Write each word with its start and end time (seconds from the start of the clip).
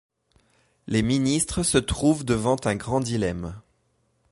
Les 0.87 1.03
ministres 1.03 1.61
se 1.61 1.77
trouvent 1.77 2.23
devant 2.25 2.55
un 2.65 2.73
grand 2.75 3.01
dilemme. 3.01 3.61